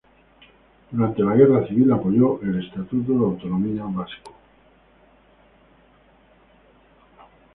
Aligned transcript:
Durante 0.89 1.21
la 1.21 1.35
Guerra 1.35 1.63
Civil 1.67 1.91
apoyó 1.91 2.41
el 2.41 2.59
estatuto 2.65 3.11
de 3.13 3.19
autonomía 3.19 3.83
vasco. 3.83 4.33